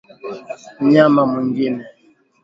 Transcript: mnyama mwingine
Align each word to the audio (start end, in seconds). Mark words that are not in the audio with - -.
mnyama 0.81 1.21
mwingine 1.29 1.83